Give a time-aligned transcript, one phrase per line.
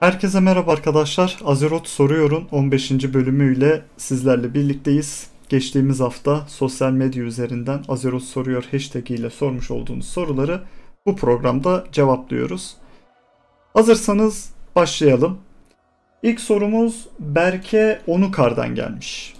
[0.00, 1.38] Herkese merhaba arkadaşlar.
[1.44, 2.90] Azeroth Soruyor'un 15.
[2.90, 5.26] bölümüyle sizlerle birlikteyiz.
[5.48, 10.62] Geçtiğimiz hafta sosyal medya üzerinden Azeroth Soruyor hashtag ile sormuş olduğunuz soruları
[11.06, 12.76] bu programda cevaplıyoruz.
[13.74, 15.38] Hazırsanız başlayalım.
[16.22, 19.34] İlk sorumuz Berke Onukar'dan gelmiş.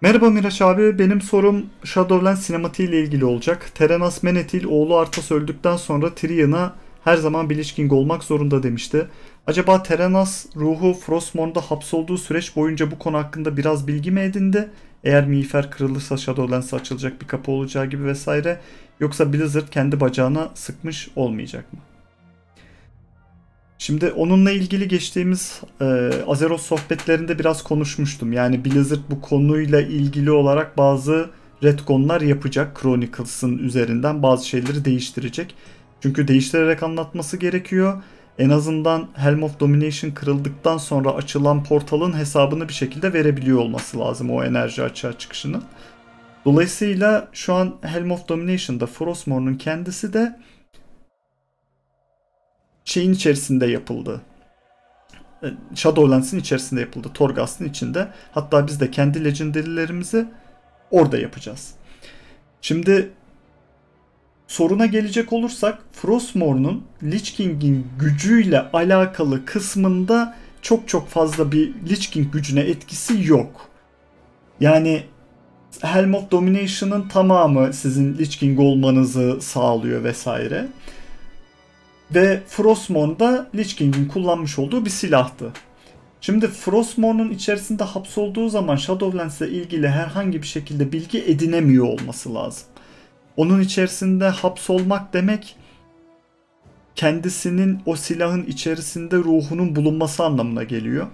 [0.00, 3.70] Merhaba Miraç abi, benim sorum Shadowlands sinematiği ile ilgili olacak.
[3.74, 6.74] Terenas Menethil oğlu Arthas öldükten sonra Tyrion'a
[7.04, 9.06] her zaman Bleach King olmak zorunda demişti.
[9.46, 14.70] Acaba Terenas ruhu Frostmourne'da hapsolduğu süreç boyunca bu konu hakkında biraz bilgi mi edindi?
[15.04, 18.60] Eğer miğfer kırılırsa Shadowlands'a açılacak bir kapı olacağı gibi vesaire.
[19.00, 21.78] Yoksa Blizzard kendi bacağına sıkmış olmayacak mı?
[23.78, 28.32] Şimdi onunla ilgili geçtiğimiz e, Azeroth sohbetlerinde biraz konuşmuştum.
[28.32, 31.30] Yani Blizzard bu konuyla ilgili olarak bazı
[31.62, 32.80] retconlar yapacak.
[32.80, 35.54] Chronicles'ın üzerinden bazı şeyleri değiştirecek.
[36.02, 38.02] Çünkü değiştirerek anlatması gerekiyor.
[38.38, 44.30] En azından Helm of Domination kırıldıktan sonra açılan portalın hesabını bir şekilde verebiliyor olması lazım
[44.30, 45.60] o enerji açığa çıkışını.
[46.44, 50.40] Dolayısıyla şu an Helm of Domination'da Frostmourne'un kendisi de
[52.84, 54.20] şeyin içerisinde yapıldı.
[55.42, 57.08] E, Shadowlands'in içerisinde yapıldı.
[57.14, 58.08] Torghast'ın içinde.
[58.32, 60.26] Hatta biz de kendi legendary'lerimizi
[60.90, 61.74] orada yapacağız.
[62.60, 63.10] Şimdi
[64.52, 72.32] soruna gelecek olursak Frostmourne'un Lich King'in gücüyle alakalı kısmında çok çok fazla bir Lich King
[72.32, 73.68] gücüne etkisi yok.
[74.60, 75.02] Yani
[75.80, 80.68] Helm of Domination'ın tamamı sizin Lich King olmanızı sağlıyor vesaire.
[82.14, 85.52] Ve Frostmourne da Lich King'in kullanmış olduğu bir silahtı.
[86.20, 92.71] Şimdi Frostmourne'un içerisinde hapsolduğu zaman Shadowlands ile ilgili herhangi bir şekilde bilgi edinemiyor olması lazım.
[93.36, 95.56] Onun içerisinde hapsolmak demek
[96.94, 101.06] kendisinin o silahın içerisinde ruhunun bulunması anlamına geliyor.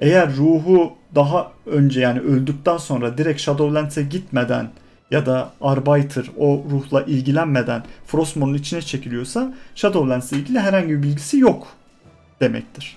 [0.00, 4.70] Eğer ruhu daha önce yani öldükten sonra direkt Shadowlands'e gitmeden
[5.10, 11.66] ya da Arbiter o ruhla ilgilenmeden Frostmourne'un içine çekiliyorsa Shadowlands'le ilgili herhangi bir bilgisi yok
[12.40, 12.96] demektir.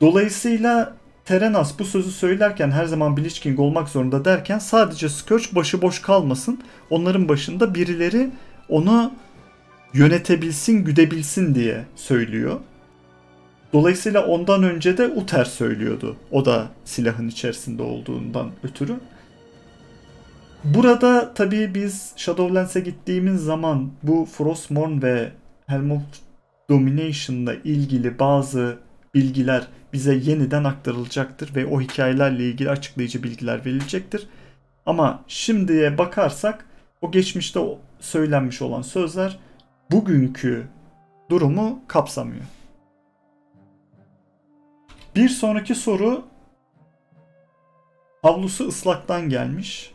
[0.00, 0.92] Dolayısıyla
[1.30, 6.60] Terenas bu sözü söylerken her zaman Bleach King olmak zorunda derken sadece Scourge başıboş kalmasın.
[6.90, 8.30] Onların başında birileri
[8.68, 9.12] onu
[9.94, 12.60] yönetebilsin, güdebilsin diye söylüyor.
[13.72, 16.16] Dolayısıyla ondan önce de Uther söylüyordu.
[16.30, 18.94] O da silahın içerisinde olduğundan ötürü.
[20.64, 25.32] Burada tabii biz Shadowlands'e gittiğimiz zaman bu Frostmourne ve
[25.66, 26.02] Helm of
[26.70, 28.78] Domination'la ilgili bazı
[29.14, 34.28] bilgiler bize yeniden aktarılacaktır ve o hikayelerle ilgili açıklayıcı bilgiler verilecektir.
[34.86, 36.66] Ama şimdiye bakarsak
[37.00, 37.60] o geçmişte
[38.00, 39.38] söylenmiş olan sözler
[39.90, 40.66] bugünkü
[41.30, 42.44] durumu kapsamıyor.
[45.16, 46.24] Bir sonraki soru
[48.22, 49.94] havlusu ıslaktan gelmiş.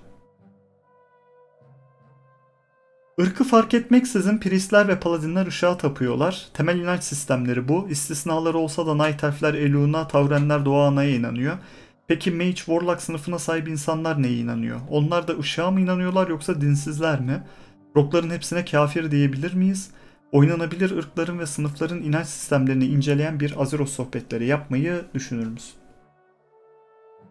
[3.17, 6.47] Irkı fark etmeksizin priestler ve paladinler ışığa tapıyorlar.
[6.53, 7.87] Temel inanç sistemleri bu.
[7.89, 11.57] İstisnaları olsa da Night Elf'ler, Eluna, Taurenler, Doğa Ana'ya inanıyor.
[12.07, 14.79] Peki Mage, Warlock sınıfına sahip insanlar neye inanıyor?
[14.89, 17.43] Onlar da ışığa mı inanıyorlar yoksa dinsizler mi?
[17.95, 19.91] Rockların hepsine kafir diyebilir miyiz?
[20.31, 25.73] Oynanabilir ırkların ve sınıfların inanç sistemlerini inceleyen bir Azeroth sohbetleri yapmayı düşünür müsün?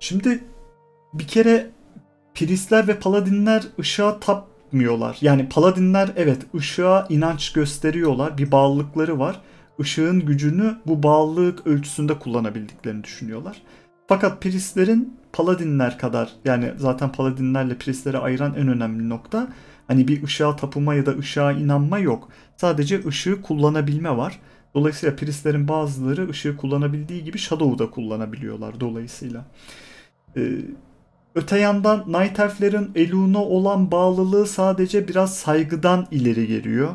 [0.00, 0.44] Şimdi
[1.14, 1.70] bir kere
[2.34, 5.18] priestler ve paladinler ışığa tap yapmıyorlar.
[5.20, 8.38] Yani paladinler evet ışığa inanç gösteriyorlar.
[8.38, 9.40] Bir bağlılıkları var.
[9.78, 13.62] Işığın gücünü bu bağlılık ölçüsünde kullanabildiklerini düşünüyorlar.
[14.08, 19.48] Fakat priestlerin paladinler kadar yani zaten paladinlerle priestleri ayıran en önemli nokta
[19.88, 22.28] hani bir ışığa tapınma ya da ışığa inanma yok.
[22.56, 24.40] Sadece ışığı kullanabilme var.
[24.74, 29.44] Dolayısıyla priestlerin bazıları ışığı kullanabildiği gibi Shadow'u da kullanabiliyorlar dolayısıyla.
[30.36, 30.42] Ee,
[31.34, 36.88] Öte yandan Night Elf'lerin Elun'a olan bağlılığı sadece biraz saygıdan ileri geliyor.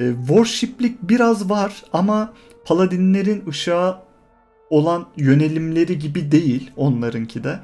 [0.00, 2.32] E, worship'lik biraz var ama
[2.64, 4.02] Paladinlerin ışığa
[4.70, 7.58] olan yönelimleri gibi değil onlarınki de.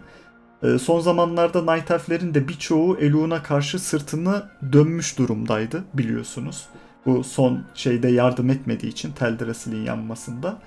[0.62, 4.42] E, son zamanlarda Night Elf'lerin de birçoğu Elun'a karşı sırtını
[4.72, 6.66] dönmüş durumdaydı biliyorsunuz.
[7.06, 10.58] Bu son şeyde yardım etmediği için Teldrassil'in yanmasında.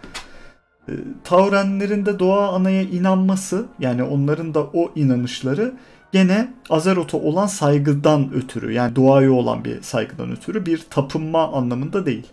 [0.90, 0.92] E,
[1.24, 5.74] Taurenlerin de doğa anaya inanması yani onların da o inanışları
[6.12, 12.28] gene Azeroth'a olan saygıdan ötürü yani doğaya olan bir saygıdan ötürü bir tapınma anlamında değil.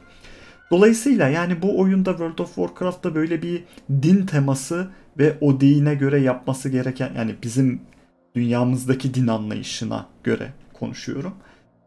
[0.70, 3.64] Dolayısıyla yani bu oyunda World of Warcraft'ta böyle bir
[4.03, 4.88] din teması
[5.19, 7.81] ve o dine göre yapması gereken yani bizim
[8.35, 11.35] dünyamızdaki din anlayışına göre konuşuyorum.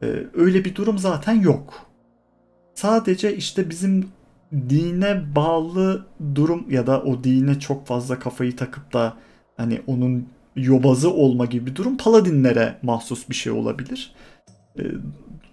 [0.03, 1.85] Ee, öyle bir durum zaten yok.
[2.75, 4.07] Sadece işte bizim
[4.51, 6.05] dine bağlı
[6.35, 9.13] durum ya da o dine çok fazla kafayı takıp da
[9.57, 14.13] hani onun yobazı olma gibi bir durum paladinlere mahsus bir şey olabilir.
[14.79, 14.83] Ee,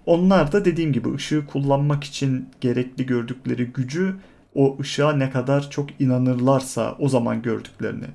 [0.06, 4.16] onlar da dediğim gibi ışığı kullanmak için gerekli gördükleri gücü
[4.54, 8.06] o ışığa ne kadar çok inanırlarsa o zaman gördüklerini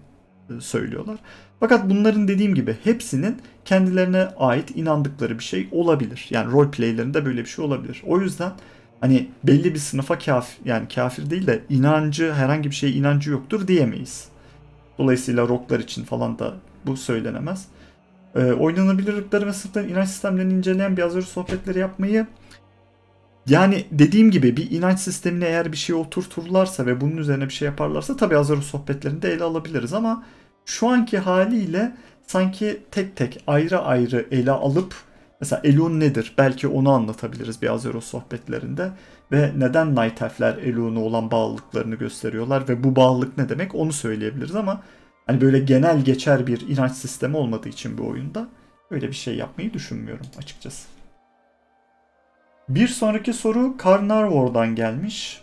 [0.49, 1.17] e, söylüyorlar.
[1.59, 6.27] Fakat bunların dediğim gibi hepsinin kendilerine ait inandıkları bir şey olabilir.
[6.29, 8.03] Yani role playlerinde böyle bir şey olabilir.
[8.05, 8.51] O yüzden
[9.01, 13.67] hani belli bir sınıfa kafir yani kafir değil de inancı herhangi bir şeye inancı yoktur
[13.67, 14.25] diyemeyiz.
[14.97, 16.53] Dolayısıyla rocklar için falan da
[16.85, 17.65] bu söylenemez.
[18.35, 22.27] E, oynanabilir ırkları ve sınıfların inanç sistemlerini inceleyen bir Azure sohbetleri yapmayı
[23.47, 27.65] yani dediğim gibi bir inanç sistemine eğer bir şey oturturlarsa ve bunun üzerine bir şey
[27.65, 30.23] yaparlarsa tabii Azure sohbetlerinde ele alabiliriz ama
[30.65, 31.91] şu anki haliyle
[32.27, 34.95] sanki tek tek ayrı ayrı ele alıp
[35.41, 36.33] mesela Elun nedir?
[36.37, 38.91] Belki onu anlatabiliriz bir Azeroth sohbetlerinde
[39.31, 44.55] ve neden Night Elf'ler Elun'a olan bağlılıklarını gösteriyorlar ve bu bağlılık ne demek onu söyleyebiliriz
[44.55, 44.81] ama
[45.27, 48.47] hani böyle genel geçer bir inanç sistemi olmadığı için bu oyunda
[48.91, 50.87] öyle bir şey yapmayı düşünmüyorum açıkçası.
[52.69, 55.41] Bir sonraki soru Carnarvor'dan gelmiş.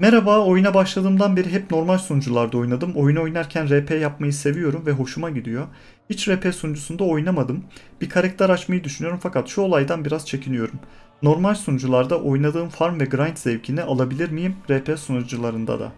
[0.00, 2.92] Merhaba, oyuna başladığımdan beri hep normal sunucularda oynadım.
[2.94, 5.66] Oyunu oynarken RP yapmayı seviyorum ve hoşuma gidiyor.
[6.10, 7.64] Hiç RP sunucusunda oynamadım.
[8.00, 10.80] Bir karakter açmayı düşünüyorum fakat şu olaydan biraz çekiniyorum.
[11.22, 15.92] Normal sunucularda oynadığım farm ve grind zevkini alabilir miyim RP sunucularında da?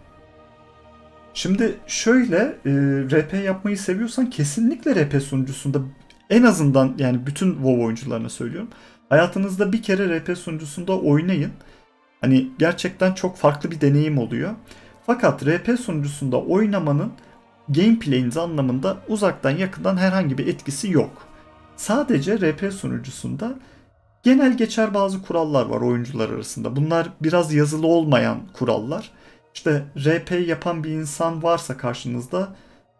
[1.33, 2.71] Şimdi şöyle e,
[3.11, 5.79] RP yapmayı seviyorsan kesinlikle RP sunucusunda
[6.29, 8.69] en azından yani bütün WoW oyuncularına söylüyorum.
[9.09, 11.51] Hayatınızda bir kere RP sunucusunda oynayın.
[12.23, 14.53] Hani gerçekten çok farklı bir deneyim oluyor.
[15.05, 17.11] Fakat RP sunucusunda oynamanın
[17.69, 21.27] gameplay'iniz anlamında uzaktan yakından herhangi bir etkisi yok.
[21.75, 23.53] Sadece RP sunucusunda
[24.23, 26.75] genel geçer bazı kurallar var oyuncular arasında.
[26.75, 29.11] Bunlar biraz yazılı olmayan kurallar.
[29.53, 32.55] İşte RP yapan bir insan varsa karşınızda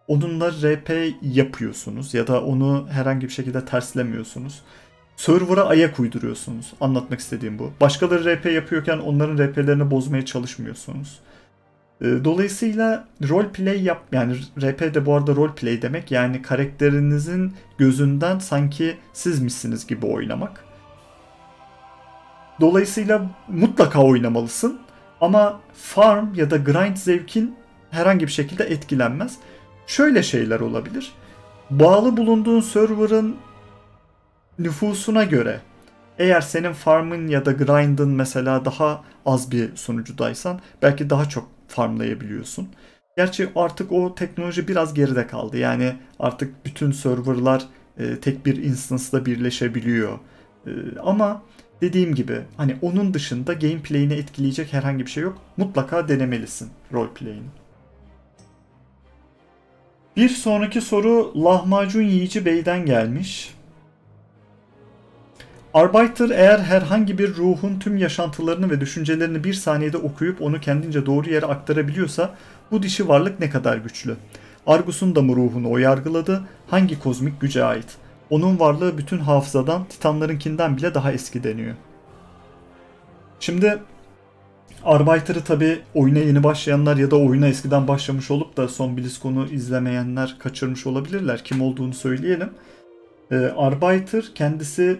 [0.07, 4.61] onunla RP yapıyorsunuz ya da onu herhangi bir şekilde terslemiyorsunuz.
[5.15, 6.73] Server'a ayak uyduruyorsunuz.
[6.81, 7.71] Anlatmak istediğim bu.
[7.81, 11.19] Başkaları RP yapıyorken onların RP'lerini bozmaya çalışmıyorsunuz.
[12.01, 17.53] Ee, dolayısıyla role play yap yani RP de bu arada role play demek yani karakterinizin
[17.77, 20.63] gözünden sanki sizmişsiniz gibi oynamak.
[22.61, 24.79] Dolayısıyla mutlaka oynamalısın
[25.21, 27.55] ama farm ya da grind zevkin
[27.91, 29.37] herhangi bir şekilde etkilenmez.
[29.87, 31.11] Şöyle şeyler olabilir.
[31.69, 33.35] Bağlı bulunduğun server'ın
[34.59, 35.59] nüfusuna göre
[36.19, 42.69] eğer senin farmın ya da grind'ın mesela daha az bir sunucudaysan belki daha çok farmlayabiliyorsun.
[43.17, 45.57] Gerçi artık o teknoloji biraz geride kaldı.
[45.57, 47.65] Yani artık bütün serverlar
[47.97, 50.19] e, tek bir instance'da birleşebiliyor.
[50.67, 50.71] E,
[51.03, 51.41] ama
[51.81, 55.37] dediğim gibi hani onun dışında gameplay'ini etkileyecek herhangi bir şey yok.
[55.57, 57.47] Mutlaka denemelisin roleplay'ini.
[60.15, 63.52] Bir sonraki soru Lahmacun Yiyici Bey'den gelmiş.
[65.73, 71.29] Arbiter eğer herhangi bir ruhun tüm yaşantılarını ve düşüncelerini bir saniyede okuyup onu kendince doğru
[71.29, 72.35] yere aktarabiliyorsa
[72.71, 74.15] bu dişi varlık ne kadar güçlü?
[74.67, 76.43] Argus'un da mı ruhunu o yargıladı?
[76.67, 77.97] Hangi kozmik güce ait?
[78.29, 81.75] Onun varlığı bütün hafızadan, Titanlarınkinden bile daha eski deniyor.
[83.39, 83.79] Şimdi
[84.83, 90.35] Arbiter'ı tabi oyuna yeni başlayanlar ya da oyuna eskiden başlamış olup da son BlizzCon'u izlemeyenler
[90.39, 91.43] kaçırmış olabilirler.
[91.43, 92.49] Kim olduğunu söyleyelim.
[93.31, 94.99] Ee, Arbiter kendisi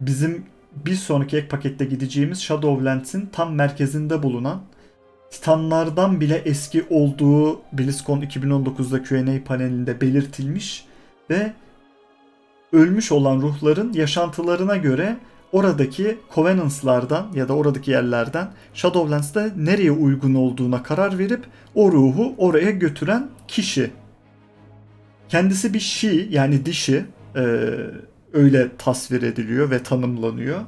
[0.00, 0.44] bizim
[0.86, 4.62] bir sonraki ek pakette gideceğimiz Shadowlands'in tam merkezinde bulunan
[5.30, 10.84] Titanlardan bile eski olduğu BlizzCon 2019'da Q&A panelinde belirtilmiş
[11.30, 11.52] ve
[12.72, 15.16] ölmüş olan ruhların yaşantılarına göre
[15.52, 22.70] oradaki Covenants'lardan ya da oradaki yerlerden Shadowlands'ta nereye uygun olduğuna karar verip o ruhu oraya
[22.70, 23.90] götüren kişi.
[25.28, 27.04] Kendisi bir she yani dişi.
[27.36, 27.42] Ee,
[28.32, 30.60] öyle tasvir ediliyor ve tanımlanıyor.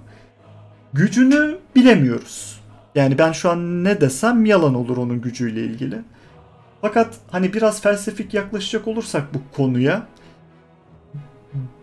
[0.92, 2.60] Gücünü bilemiyoruz.
[2.94, 5.98] Yani ben şu an ne desem yalan olur onun gücüyle ilgili.
[6.80, 10.06] Fakat hani biraz felsefik yaklaşacak olursak bu konuya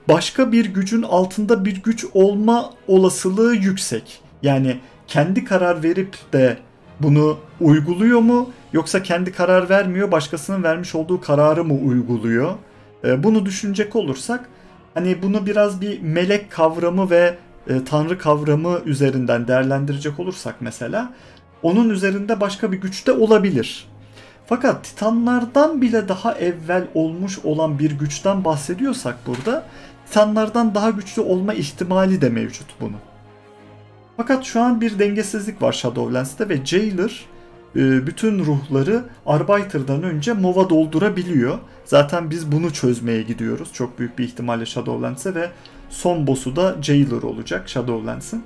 [0.09, 4.21] başka bir gücün altında bir güç olma olasılığı yüksek.
[4.43, 6.57] Yani kendi karar verip de
[6.99, 12.55] bunu uyguluyor mu yoksa kendi karar vermiyor başkasının vermiş olduğu kararı mı uyguluyor?
[13.03, 14.49] Ee, bunu düşünecek olursak
[14.99, 17.37] hani bunu biraz bir melek kavramı ve
[17.67, 21.13] e, tanrı kavramı üzerinden değerlendirecek olursak mesela
[21.63, 23.87] onun üzerinde başka bir güç de olabilir.
[24.45, 29.65] Fakat Titanlardan bile daha evvel olmuş olan bir güçten bahsediyorsak burada
[30.05, 32.99] Titanlardan daha güçlü olma ihtimali de mevcut bunun.
[34.17, 37.25] Fakat şu an bir dengesizlik var Shadowlands'te ve Jailer
[37.75, 41.57] bütün ruhları Arbiter'dan önce MOV'a doldurabiliyor.
[41.85, 43.73] Zaten biz bunu çözmeye gidiyoruz.
[43.73, 45.49] Çok büyük bir ihtimalle Shadowlands'e ve
[45.89, 48.43] son boss'u da Jailer olacak Shadowlands'ın.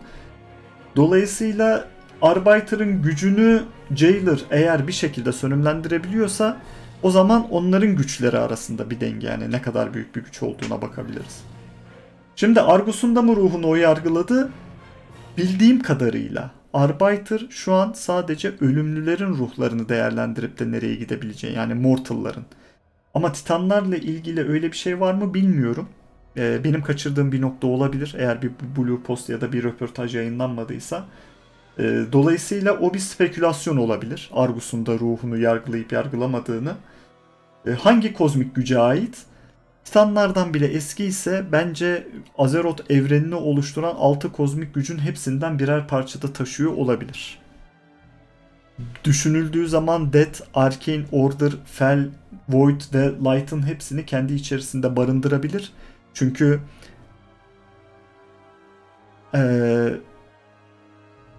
[0.96, 1.88] Dolayısıyla
[2.22, 3.64] Arbiter'ın gücünü
[3.96, 6.58] Jailer eğer bir şekilde sönümlendirebiliyorsa
[7.04, 11.44] o zaman onların güçleri arasında bir denge yani ne kadar büyük bir güç olduğuna bakabiliriz.
[12.36, 14.52] Şimdi Argus'un da mı ruhunu o yargıladı?
[15.38, 22.44] Bildiğim kadarıyla Arbiter şu an sadece ölümlülerin ruhlarını değerlendirip de nereye gidebileceği yani mortalların.
[23.14, 25.90] Ama titanlarla ilgili öyle bir şey var mı bilmiyorum.
[26.38, 31.06] Ee, benim kaçırdığım bir nokta olabilir eğer bir Blue Post ya da bir röportaj yayınlanmadıysa.
[31.80, 34.30] Ee, dolayısıyla o bir spekülasyon olabilir.
[34.34, 36.74] Argus'un da ruhunu yargılayıp yargılamadığını.
[37.68, 39.26] Ee, hangi kozmik güce ait?
[39.86, 46.74] Titanlardan bile eski ise bence Azeroth evrenini oluşturan 6 kozmik gücün hepsinden birer parçada taşıyor
[46.74, 47.40] olabilir.
[49.04, 52.10] Düşünüldüğü zaman Death, Arcane, Order, Fel,
[52.50, 55.72] Void ve Light'ın hepsini kendi içerisinde barındırabilir.
[56.14, 56.60] Çünkü
[59.36, 59.90] ee,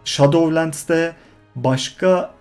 [0.04, 1.16] Shadowlands'te
[1.56, 2.34] başka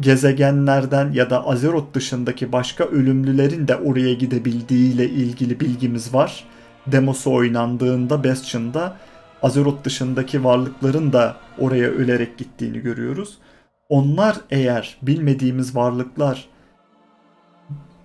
[0.00, 6.44] gezegenlerden ya da Azeroth dışındaki başka ölümlülerin de oraya gidebildiğiyle ilgili bilgimiz var.
[6.86, 8.96] Demosu oynandığında Bastion'da
[9.42, 13.38] Azeroth dışındaki varlıkların da oraya ölerek gittiğini görüyoruz.
[13.88, 16.48] Onlar eğer bilmediğimiz varlıklar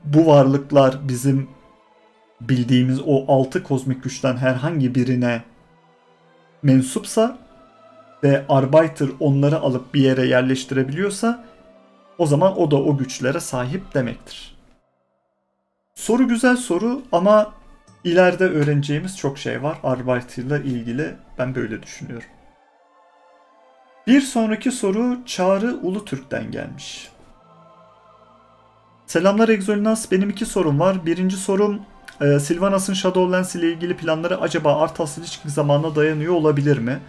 [0.04, 1.48] bu varlıklar bizim
[2.42, 5.44] bildiğimiz o altı kozmik güçten herhangi birine
[6.64, 7.38] mensupsa
[8.24, 11.49] ve Arbiter onları alıp bir yere yerleştirebiliyorsa
[12.20, 14.56] o zaman o da o güçlere sahip demektir.
[15.96, 17.54] Soru güzel soru ama
[18.04, 22.28] ileride öğreneceğimiz çok şey var Arbiter ile ilgili ben böyle düşünüyorum.
[24.08, 27.10] Bir sonraki soru Çağrı Ulutürk'ten gelmiş.
[29.06, 30.12] Selamlar Exolinas.
[30.12, 31.06] Benim iki sorum var.
[31.06, 31.82] Birinci sorum
[32.22, 37.00] e, Sylvanas'ın Shadowlands ile ilgili planları acaba Arthas ilişki zamanına dayanıyor olabilir mi?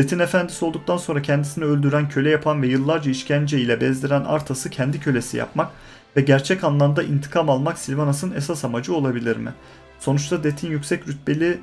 [0.00, 5.00] Detin efendisi olduktan sonra kendisini öldüren, köle yapan ve yıllarca işkence ile bezdiren Arthas'ı kendi
[5.00, 5.70] kölesi yapmak
[6.16, 9.54] ve gerçek anlamda intikam almak Sylvanas'ın esas amacı olabilir mi?
[9.98, 11.60] Sonuçta Detin yüksek rütbeli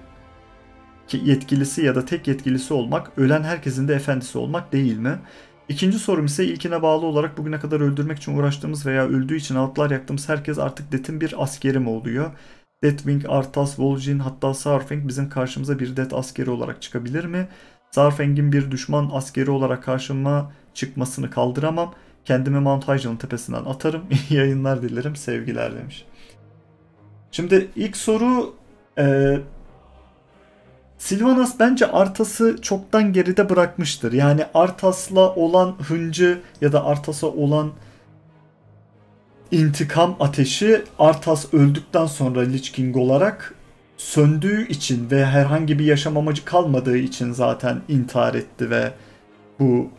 [1.11, 5.19] yetkilisi ya da tek yetkilisi olmak, ölen herkesin de efendisi olmak değil mi?
[5.69, 9.91] İkinci sorum ise ilkine bağlı olarak bugüne kadar öldürmek için uğraştığımız veya öldüğü için altlar
[9.91, 12.31] yaktığımız herkes artık Death'in bir askeri mi oluyor?
[12.83, 17.47] Deathwing, Arthas, Vol'jin hatta Saurfang bizim karşımıza bir Death askeri olarak çıkabilir mi?
[17.97, 21.93] Saurfang'in bir düşman askeri olarak karşıma çıkmasını kaldıramam.
[22.25, 24.03] Kendimi Mount Hyjal'ın tepesinden atarım.
[24.29, 25.15] İyi yayınlar dilerim.
[25.15, 26.05] Sevgiler demiş.
[27.31, 28.55] Şimdi ilk soru
[28.97, 29.37] e,
[30.97, 34.13] Silvanas bence Artas'ı çoktan geride bırakmıştır.
[34.13, 37.71] Yani Artas'la olan hıncı ya da Artas'a olan
[39.51, 43.55] intikam ateşi Artas öldükten sonra Lich King olarak
[43.97, 48.91] söndüğü için ve herhangi bir yaşam amacı kalmadığı için zaten intihar etti ve
[49.59, 49.89] bu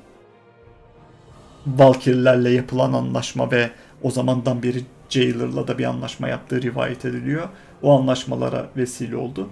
[1.67, 3.71] Valkyrie'lerle yapılan anlaşma ve
[4.03, 7.49] o zamandan beri Jailer'la da bir anlaşma yaptığı rivayet ediliyor.
[7.83, 9.49] O anlaşmalara vesile oldu.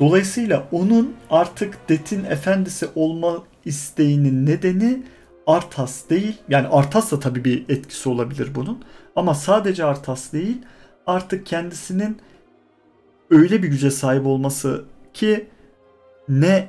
[0.00, 5.02] Dolayısıyla onun artık Det'in efendisi olma isteğinin nedeni
[5.46, 6.36] Arthas değil.
[6.48, 8.84] Yani Arthas da tabii bir etkisi olabilir bunun.
[9.16, 10.58] Ama sadece Arthas değil.
[11.06, 12.18] Artık kendisinin
[13.30, 15.48] öyle bir güce sahip olması ki
[16.28, 16.68] ne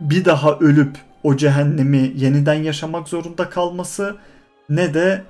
[0.00, 4.16] bir daha ölüp o cehennemi yeniden yaşamak zorunda kalması
[4.68, 5.22] ne de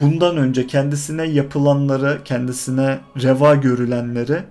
[0.00, 4.42] bundan önce kendisine yapılanları, kendisine reva görülenleri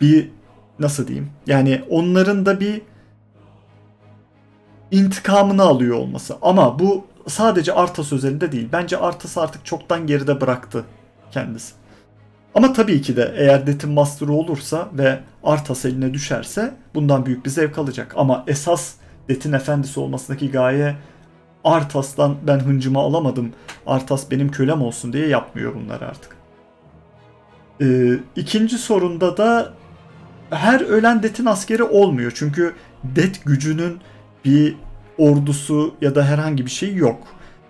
[0.00, 0.30] bir
[0.78, 1.30] nasıl diyeyim?
[1.46, 2.82] Yani onların da bir
[4.90, 6.36] intikamını alıyor olması.
[6.42, 8.68] Ama bu sadece Arthas özelinde değil.
[8.72, 10.84] Bence Arthas artık çoktan geride bıraktı
[11.30, 11.74] kendisi.
[12.56, 17.50] Ama tabii ki de eğer Death'in Master'ı olursa ve Arthas eline düşerse bundan büyük bir
[17.50, 18.14] zevk alacak.
[18.16, 18.94] Ama esas
[19.28, 20.96] Death'in efendisi olmasındaki gaye
[21.64, 23.52] Arthas'tan ben hıncımı alamadım.
[23.86, 26.36] Arthas benim kölem olsun diye yapmıyor bunları artık.
[27.80, 29.72] Ee, ikinci sorunda da
[30.50, 32.32] her ölen Death'in askeri olmuyor.
[32.34, 34.00] Çünkü Death gücünün
[34.44, 34.76] bir
[35.18, 37.18] ordusu ya da herhangi bir şey yok.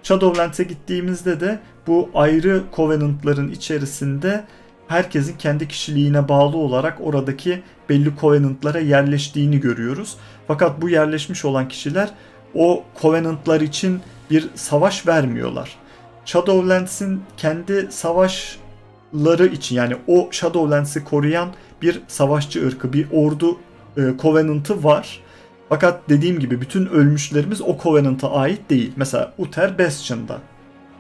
[0.03, 4.45] Shadowlands'e gittiğimizde de bu ayrı Covenant'ların içerisinde
[4.89, 10.17] herkesin kendi kişiliğine bağlı olarak oradaki belli Covenant'lara yerleştiğini görüyoruz.
[10.49, 12.11] Fakat bu yerleşmiş olan kişiler
[12.55, 14.01] o Covenant'lar için
[14.31, 15.77] bir savaş vermiyorlar.
[16.25, 21.49] Shadowlands'in kendi savaşları için yani o Shadowlands'i koruyan
[21.83, 23.59] bir savaşçı ırkı, bir ordu
[23.97, 25.21] e, Covenant'ı var.
[25.69, 28.93] Fakat dediğim gibi bütün ölmüşlerimiz o Covenant'a ait değil.
[28.97, 30.39] Mesela Uther Bastion'da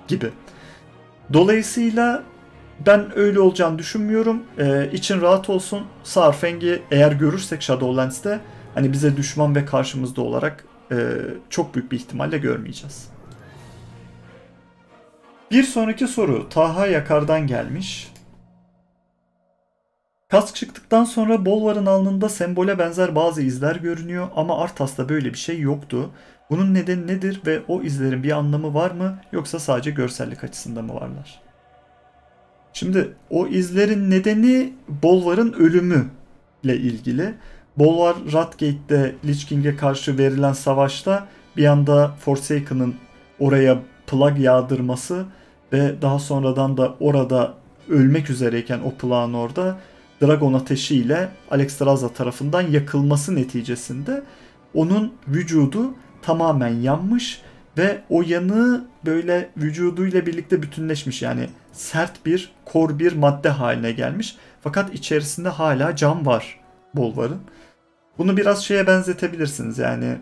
[0.09, 0.31] gibi.
[1.33, 2.23] Dolayısıyla
[2.87, 4.42] ben öyle olacağını düşünmüyorum.
[4.59, 5.83] Ee, için rahat olsun.
[6.04, 8.40] Sarfeng'i eğer görürsek Shadowlands'te
[8.75, 10.97] hani bize düşman ve karşımızda olarak e,
[11.50, 13.09] çok büyük bir ihtimalle görmeyeceğiz.
[15.50, 18.12] Bir sonraki soru Taha Yakar'dan gelmiş.
[20.28, 25.61] Kask çıktıktan sonra Bolvar'ın alnında sembole benzer bazı izler görünüyor ama Artas'ta böyle bir şey
[25.61, 26.11] yoktu.
[26.50, 30.95] Bunun nedeni nedir ve o izlerin bir anlamı var mı yoksa sadece görsellik açısından mı
[30.95, 31.46] varlar?
[32.76, 36.06] Şimdi o izlerin nedeni Bolvar'ın ölümü
[36.64, 37.35] ile ilgili.
[37.76, 42.95] Bolvar Radgate'de Lich King'e karşı verilen savaşta bir anda Forsaken'ın
[43.38, 45.25] oraya plug yağdırması
[45.73, 47.54] ve daha sonradan da orada
[47.88, 49.78] ölmek üzereyken o plağın orada
[50.23, 54.23] Dragon ateşiyle Alexstrasza tarafından yakılması neticesinde
[54.75, 57.40] onun vücudu tamamen yanmış
[57.78, 64.37] ve o yanığı böyle vücuduyla birlikte bütünleşmiş yani sert bir kor bir madde haline gelmiş.
[64.61, 66.61] Fakat içerisinde hala cam var
[66.95, 67.40] Bolvar'ın.
[68.18, 70.16] Bunu biraz şeye benzetebilirsiniz yani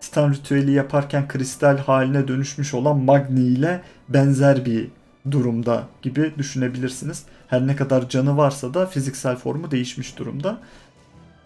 [0.00, 4.88] Titan ritüeli yaparken kristal haline dönüşmüş olan Magni ile benzer bir
[5.30, 7.24] durumda gibi düşünebilirsiniz.
[7.48, 10.58] Her ne kadar canı varsa da fiziksel formu değişmiş durumda.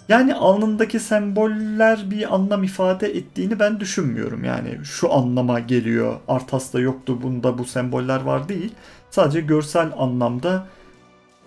[0.09, 4.45] Yani alnındaki semboller bir anlam ifade ettiğini ben düşünmüyorum.
[4.45, 6.17] Yani şu anlama geliyor.
[6.29, 8.73] Artas'ta yoktu bunda bu semboller var değil.
[9.11, 10.67] Sadece görsel anlamda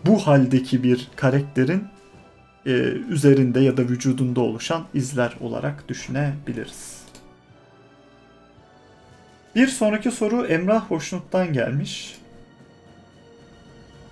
[0.05, 1.83] bu haldeki bir karakterin
[2.65, 2.71] e,
[3.09, 6.99] üzerinde ya da vücudunda oluşan izler olarak düşünebiliriz.
[9.55, 12.17] Bir sonraki soru Emrah Hoşnut'tan gelmiş.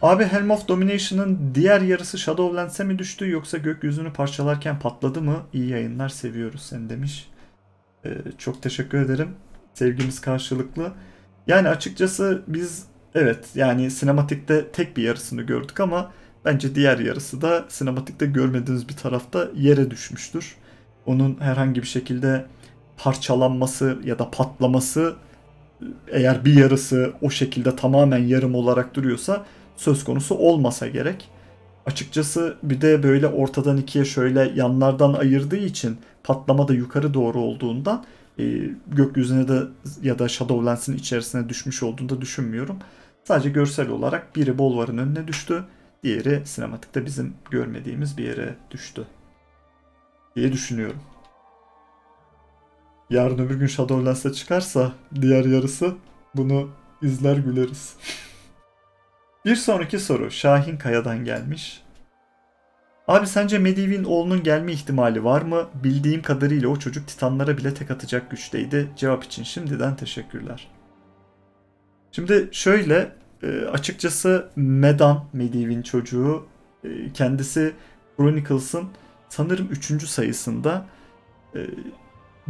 [0.02, 5.44] Abi Helm of Domination'ın diğer yarısı Shadowlands'e mi düştü yoksa gökyüzünü parçalarken patladı mı?
[5.54, 7.30] İyi yayınlar seviyoruz sen demiş.
[8.06, 9.30] Ee, çok teşekkür ederim.
[9.74, 10.92] Sevgimiz karşılıklı.
[11.48, 16.12] Yani açıkçası biz evet yani sinematikte tek bir yarısını gördük ama
[16.46, 20.56] bence diğer yarısı da sinematikte görmediğiniz bir tarafta yere düşmüştür.
[21.06, 22.46] Onun herhangi bir şekilde
[22.98, 25.16] parçalanması ya da patlaması
[26.12, 29.46] eğer bir yarısı o şekilde tamamen yarım olarak duruyorsa
[29.78, 31.30] söz konusu olmasa gerek.
[31.86, 38.06] Açıkçası bir de böyle ortadan ikiye şöyle yanlardan ayırdığı için patlama da yukarı doğru olduğundan
[38.40, 38.44] e,
[38.88, 39.62] gökyüzüne de
[40.02, 42.78] ya da Shadowlands'in içerisine düşmüş olduğunu da düşünmüyorum.
[43.24, 45.64] Sadece görsel olarak biri Bolvar'ın önüne düştü,
[46.04, 49.04] diğeri sinematikte bizim görmediğimiz bir yere düştü
[50.36, 51.00] diye düşünüyorum.
[53.10, 55.96] Yarın öbür gün Shadowlands'e çıkarsa diğer yarısı
[56.36, 56.70] bunu
[57.02, 57.96] izler güleriz.
[59.48, 61.84] Bir sonraki soru Şahin Kaya'dan gelmiş.
[63.08, 65.68] Abi sence Medivh'in oğlunun gelme ihtimali var mı?
[65.84, 68.90] Bildiğim kadarıyla o çocuk Titanlara bile tek atacak güçteydi.
[68.96, 70.68] Cevap için şimdiden teşekkürler.
[72.12, 73.12] Şimdi şöyle
[73.44, 76.46] e, açıkçası Medan Medivh'in çocuğu
[76.84, 77.74] e, kendisi
[78.18, 78.88] Chronicles'ın
[79.30, 80.08] sanırım 3.
[80.08, 80.86] sayısında
[81.56, 81.60] e,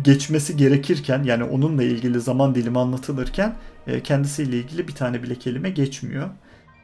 [0.02, 3.56] geçmesi gerekirken yani onunla ilgili zaman dilimi anlatılırken
[4.04, 6.30] kendisiyle ilgili bir tane bile kelime geçmiyor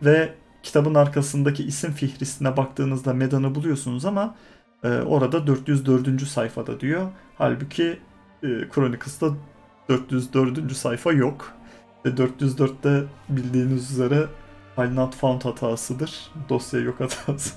[0.05, 4.35] ve kitabın arkasındaki isim fihristine baktığınızda Medan'ı buluyorsunuz ama
[4.83, 6.27] e, orada 404.
[6.27, 7.09] sayfada diyor.
[7.37, 7.99] Halbuki
[8.43, 9.29] e, Chronicles'ta
[9.89, 10.71] 404.
[10.71, 11.53] sayfa yok.
[12.05, 14.27] Ve 404'te bildiğiniz üzere
[14.75, 16.31] File not found hatasıdır.
[16.49, 17.53] Dosya yok hatası.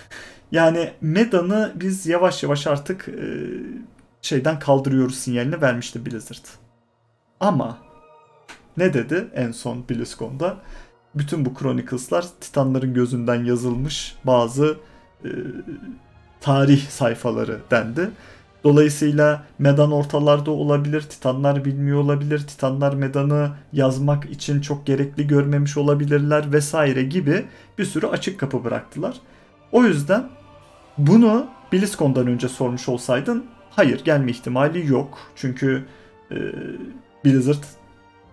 [0.52, 3.24] yani Medan'ı biz yavaş yavaş artık e,
[4.22, 6.44] şeyden kaldırıyoruz sinyalini vermişti Blizzard.
[7.40, 7.78] Ama
[8.76, 10.56] ne dedi en son BlizzCon'da?
[11.14, 14.76] Bütün bu Chronicles'lar Titanların gözünden yazılmış bazı
[15.24, 15.28] e,
[16.40, 18.10] tarih sayfaları dendi.
[18.64, 26.52] Dolayısıyla Medan ortalarda olabilir, Titanlar bilmiyor olabilir, Titanlar Medan'ı yazmak için çok gerekli görmemiş olabilirler
[26.52, 27.44] vesaire gibi
[27.78, 29.16] bir sürü açık kapı bıraktılar.
[29.72, 30.28] O yüzden
[30.98, 35.18] bunu BlizzCon'dan önce sormuş olsaydın hayır gelme ihtimali yok.
[35.36, 35.84] Çünkü
[36.30, 36.36] e,
[37.24, 37.64] Blizzard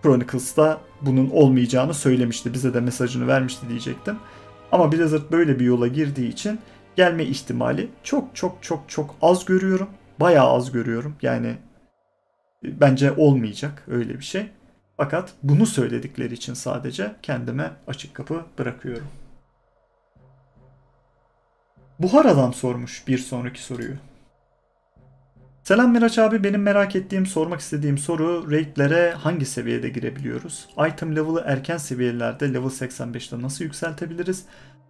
[0.02, 2.54] Chronicles'ta bunun olmayacağını söylemişti.
[2.54, 4.18] Bize de mesajını vermişti diyecektim.
[4.72, 6.60] Ama Blizzard böyle bir yola girdiği için
[6.96, 9.88] gelme ihtimali çok çok çok çok az görüyorum.
[10.20, 11.16] Bayağı az görüyorum.
[11.22, 11.56] Yani
[12.64, 14.46] e, bence olmayacak öyle bir şey.
[14.96, 19.06] Fakat bunu söyledikleri için sadece kendime açık kapı bırakıyorum.
[21.98, 23.94] Buhar adam sormuş bir sonraki soruyu.
[25.68, 30.68] Selam Miraç abi benim merak ettiğim sormak istediğim soru raidlere hangi seviyede girebiliyoruz?
[30.88, 34.44] Item level'ı erken seviyelerde level 85'te nasıl yükseltebiliriz?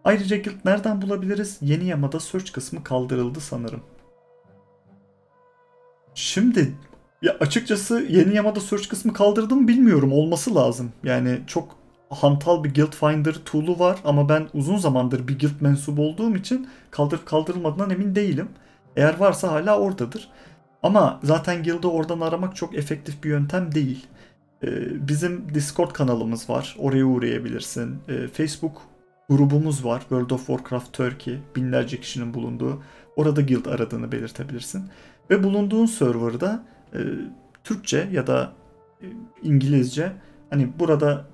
[0.05, 1.59] Ayrıca guild nereden bulabiliriz?
[1.61, 3.81] Yeni yamada search kısmı kaldırıldı sanırım.
[6.15, 6.75] Şimdi
[7.23, 10.93] ya açıkçası yeni Yamada search kısmı kaldırdım bilmiyorum olması lazım.
[11.05, 11.77] Yani çok
[12.11, 16.69] hantal bir Guild Finder tool'u var ama ben uzun zamandır bir guild mensubu olduğum için
[16.91, 18.49] kaldırıp kaldırılmadığından emin değilim.
[18.97, 20.29] Eğer varsa hala oradadır.
[20.83, 24.07] Ama zaten guild'ı oradan aramak çok efektif bir yöntem değil.
[24.65, 26.77] Ee, bizim Discord kanalımız var.
[26.79, 27.99] Oraya uğrayabilirsin.
[28.09, 28.83] Ee, Facebook
[29.29, 30.01] grubumuz var.
[30.01, 31.39] World of Warcraft Turkey.
[31.57, 32.83] Binlerce kişinin bulunduğu.
[33.17, 34.85] Orada guild aradığını belirtebilirsin.
[35.31, 36.65] Ve bulunduğun serverda
[36.95, 36.99] e,
[37.65, 38.53] Türkçe ya da
[39.03, 39.07] e,
[39.43, 40.13] İngilizce
[40.51, 41.27] hani burada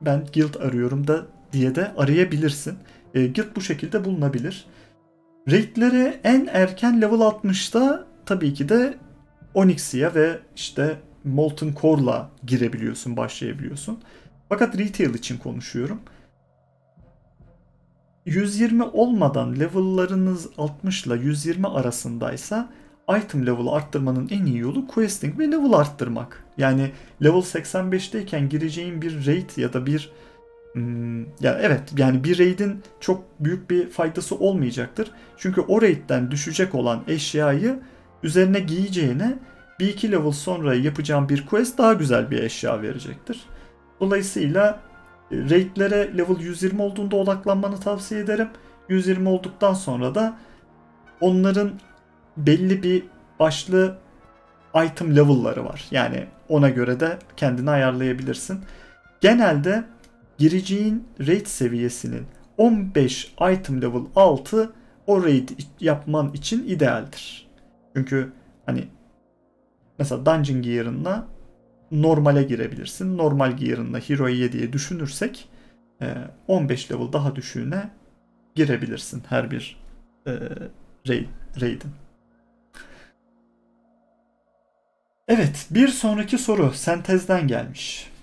[0.00, 2.78] ben guild arıyorum da diye de arayabilirsin.
[3.14, 4.66] E, guild bu şekilde bulunabilir.
[5.50, 8.98] Raid'lere en erken level 60'da tabii ki de
[9.54, 13.98] Onyxia ve işte Molten Core'la girebiliyorsun, başlayabiliyorsun.
[14.48, 16.00] Fakat retail için konuşuyorum.
[18.26, 22.70] 120 olmadan level'larınız 60 ile 120 arasındaysa
[23.18, 26.44] item level arttırmanın en iyi yolu questing ve level arttırmak.
[26.58, 26.90] Yani
[27.22, 30.12] level 85'teyken gireceğin bir raid ya da bir
[30.72, 35.10] hmm, ya evet yani bir raid'in çok büyük bir faydası olmayacaktır.
[35.36, 37.80] Çünkü o raid'den düşecek olan eşyayı
[38.24, 39.38] üzerine giyeceğine
[39.80, 43.40] bir iki level sonra yapacağım bir quest daha güzel bir eşya verecektir.
[44.00, 44.80] Dolayısıyla
[45.30, 48.48] e, raidlere level 120 olduğunda odaklanmanı tavsiye ederim.
[48.88, 50.36] 120 olduktan sonra da
[51.20, 51.72] onların
[52.36, 53.02] belli bir
[53.40, 53.98] başlı
[54.86, 55.84] item level'ları var.
[55.90, 58.60] Yani ona göre de kendini ayarlayabilirsin.
[59.20, 59.84] Genelde
[60.38, 62.26] gireceğin raid seviyesinin
[62.58, 64.72] 15 item level altı
[65.06, 65.48] o raid
[65.80, 67.43] yapman için idealdir.
[67.96, 68.32] Çünkü
[68.66, 68.88] hani
[69.98, 71.26] mesela Dungeon Gear'ınla
[71.90, 73.18] normale girebilirsin.
[73.18, 75.48] Normal Gear'ınla Hero'ya 7'ye düşünürsek
[76.48, 77.90] 15 e, level daha düşüğüne
[78.54, 79.80] girebilirsin her bir
[80.26, 80.32] e,
[81.08, 81.26] raid,
[81.60, 81.90] raid'in.
[85.28, 88.13] Evet, bir sonraki soru sentezden gelmiş.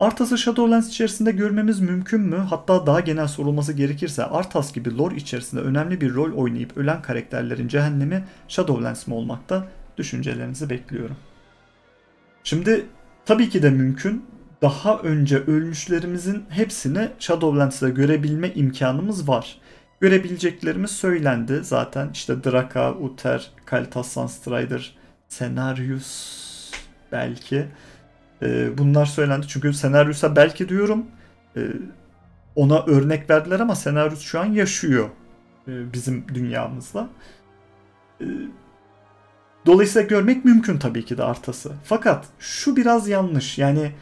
[0.00, 2.36] Arthas'ı Shadowlands içerisinde görmemiz mümkün mü?
[2.36, 7.68] Hatta daha genel sorulması gerekirse Arthas gibi lore içerisinde önemli bir rol oynayıp ölen karakterlerin
[7.68, 9.68] cehennemi Shadowlands mı olmakta?
[9.96, 11.16] Düşüncelerinizi bekliyorum.
[12.44, 12.86] Şimdi
[13.26, 14.24] tabii ki de mümkün.
[14.62, 19.58] Daha önce ölmüşlerimizin hepsini Shadowlands'da görebilme imkanımız var.
[20.00, 22.10] Görebileceklerimiz söylendi zaten.
[22.12, 24.96] İşte Draka, Uther, Kalitas Sunstrider,
[25.28, 26.70] Senaryus
[27.12, 27.66] belki.
[28.42, 29.48] Ee, bunlar söylendi.
[29.48, 31.06] Çünkü Senaryus'a belki diyorum
[31.56, 31.60] e,
[32.54, 35.08] ona örnek verdiler ama Senaryus şu an yaşıyor
[35.68, 37.08] e, bizim dünyamızda.
[38.20, 38.26] E,
[39.66, 41.72] dolayısıyla görmek mümkün tabii ki de Artas'ı.
[41.84, 43.58] Fakat şu biraz yanlış.
[43.58, 43.92] Yani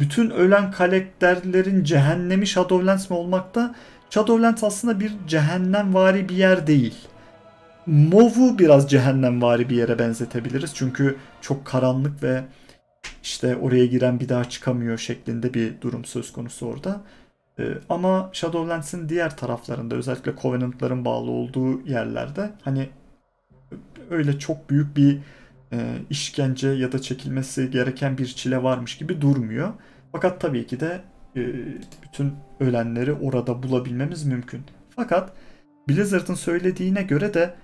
[0.00, 3.74] bütün ölen karakterlerin cehennemi Shadowlands mi olmakta?
[4.10, 6.94] Shadowlands aslında bir cehennemvari bir yer değil.
[7.86, 10.74] Mov'u biraz cehennemvari bir yere benzetebiliriz.
[10.74, 12.44] Çünkü çok karanlık ve
[13.22, 17.00] işte oraya giren bir daha çıkamıyor şeklinde bir durum söz konusu orada.
[17.58, 22.88] Ee, ama Shadowlands'in diğer taraflarında özellikle Covenant'ların bağlı olduğu yerlerde hani
[24.10, 25.18] öyle çok büyük bir
[25.72, 25.78] e,
[26.10, 29.72] işkence ya da çekilmesi gereken bir çile varmış gibi durmuyor.
[30.12, 31.00] Fakat tabii ki de
[31.36, 31.42] e,
[32.02, 34.62] bütün ölenleri orada bulabilmemiz mümkün.
[34.96, 35.32] Fakat
[35.88, 37.54] Blizzard'ın söylediğine göre de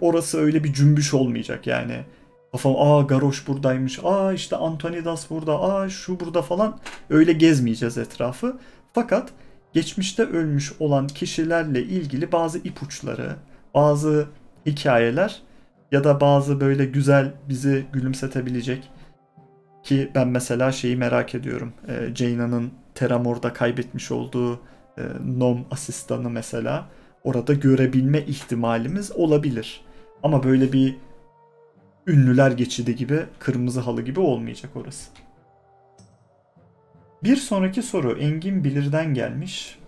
[0.00, 2.04] orası öyle bir cümbüş olmayacak yani.
[2.52, 6.78] Kafam aa Garoş buradaymış, aa işte Antonidas burada, aa şu burada falan
[7.10, 8.58] öyle gezmeyeceğiz etrafı.
[8.92, 9.30] Fakat
[9.72, 13.36] geçmişte ölmüş olan kişilerle ilgili bazı ipuçları,
[13.74, 14.26] bazı
[14.66, 15.42] hikayeler
[15.92, 18.90] ya da bazı böyle güzel bizi gülümsetebilecek
[19.82, 21.72] ki ben mesela şeyi merak ediyorum.
[21.88, 24.54] E, Teramor'da kaybetmiş olduğu
[24.98, 25.02] e,
[25.38, 26.88] Nom asistanı mesela
[27.24, 29.80] orada görebilme ihtimalimiz olabilir.
[30.22, 30.96] Ama böyle bir
[32.08, 35.10] ünlüler geçidi gibi, kırmızı halı gibi olmayacak orası.
[37.22, 39.78] Bir sonraki soru Engin Bilir'den gelmiş.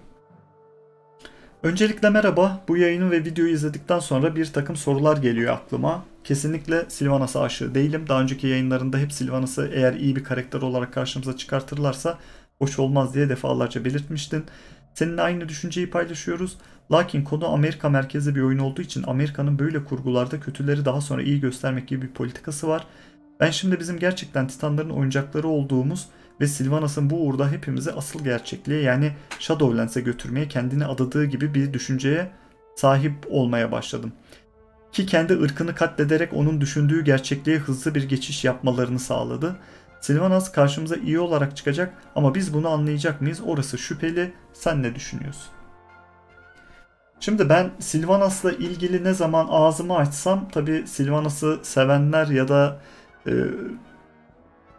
[1.62, 2.64] Öncelikle merhaba.
[2.68, 6.04] Bu yayını ve videoyu izledikten sonra bir takım sorular geliyor aklıma.
[6.24, 8.04] Kesinlikle Sylvanas'a aşığı değilim.
[8.09, 12.18] Daha önceki yayınlarında hep Sylvanas'ı eğer iyi bir karakter olarak karşımıza çıkartırlarsa
[12.59, 14.44] hoş olmaz diye defalarca belirtmiştin.
[14.94, 16.59] Seninle aynı düşünceyi paylaşıyoruz.
[16.92, 21.40] Lakin konu Amerika merkezli bir oyun olduğu için Amerika'nın böyle kurgularda kötüleri daha sonra iyi
[21.40, 22.87] göstermek gibi bir politikası var.
[23.40, 26.09] Ben şimdi bizim gerçekten Titanların oyuncakları olduğumuz
[26.40, 32.31] ve Sylvanas'ın bu uğurda hepimizi asıl gerçekliğe yani Shadowlands'e götürmeye kendini adadığı gibi bir düşünceye
[32.76, 34.12] sahip olmaya başladım.
[34.92, 39.57] Ki kendi ırkını katlederek onun düşündüğü gerçekliğe hızlı bir geçiş yapmalarını sağladı.
[40.00, 43.40] Sylvanas karşımıza iyi olarak çıkacak ama biz bunu anlayacak mıyız?
[43.46, 44.32] Orası şüpheli.
[44.52, 45.52] Sen ne düşünüyorsun?
[47.20, 52.80] Şimdi ben Sylvanas'la ilgili ne zaman ağzımı açsam tabi Sylvanas'ı sevenler ya da
[53.26, 53.32] e,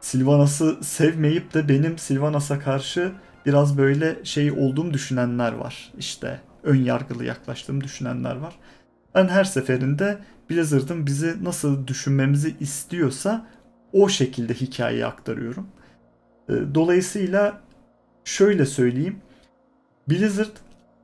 [0.01, 3.11] Sylvanas'ı sevmeyip de benim Sylvanas'a karşı
[3.45, 5.93] biraz böyle şey olduğum düşünenler var.
[5.97, 8.55] İşte ön yargılı yaklaştığım düşünenler var.
[9.15, 13.47] Ben her seferinde Blizzard'ın bizi nasıl düşünmemizi istiyorsa
[13.93, 15.67] o şekilde hikayeyi aktarıyorum.
[16.49, 17.61] E, dolayısıyla
[18.25, 19.21] şöyle söyleyeyim.
[20.09, 20.55] Blizzard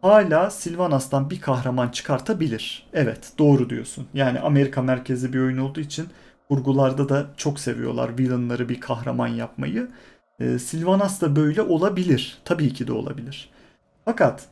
[0.02, 2.90] hala Sylvanas'tan bir kahraman çıkartabilir.
[2.94, 4.08] Evet doğru diyorsun.
[4.14, 6.08] Yani Amerika merkezli bir oyun olduğu için
[6.50, 9.88] kurgularda da çok seviyorlar villainları bir kahraman yapmayı.
[10.40, 12.38] Ee, Sylvanas da böyle olabilir.
[12.46, 13.50] Tabii ki de olabilir.
[14.06, 14.46] Fakat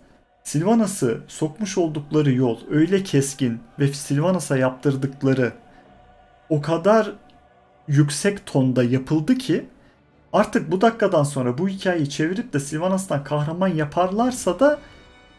[0.44, 5.54] Sylvanas'ı sokmuş oldukları yol öyle keskin ve Sylvanas'a yaptırdıkları
[6.50, 7.12] o kadar
[7.88, 9.66] yüksek tonda yapıldı ki
[10.34, 14.80] artık bu dakikadan sonra bu hikayeyi çevirip de Sylvanas'tan kahraman yaparlarsa da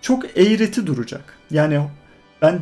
[0.01, 1.39] çok eğreti duracak.
[1.51, 1.81] Yani
[2.43, 2.59] ben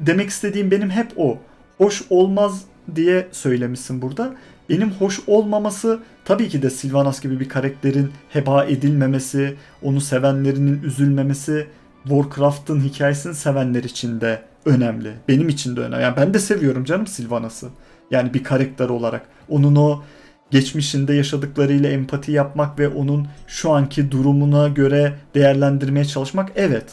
[0.00, 1.38] demek istediğim benim hep o.
[1.78, 2.64] Hoş olmaz
[2.94, 4.34] diye söylemişsin burada.
[4.68, 11.66] Benim hoş olmaması tabii ki de Sylvanas gibi bir karakterin heba edilmemesi, onu sevenlerinin üzülmemesi,
[12.02, 15.12] Warcraft'ın hikayesini sevenler için de önemli.
[15.28, 16.02] Benim için de önemli.
[16.02, 17.68] Yani ben de seviyorum canım Sylvanas'ı.
[18.10, 19.28] Yani bir karakter olarak.
[19.48, 20.02] Onun o
[20.50, 26.84] geçmişinde yaşadıklarıyla empati yapmak ve onun şu anki durumuna göre değerlendirmeye çalışmak evet.